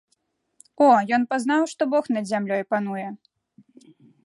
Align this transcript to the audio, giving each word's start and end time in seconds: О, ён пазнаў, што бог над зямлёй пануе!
О, 0.85 0.87
ён 1.17 1.27
пазнаў, 1.33 1.67
што 1.75 1.81
бог 1.93 2.03
над 2.17 2.25
зямлёй 2.31 2.63
пануе! 2.77 3.07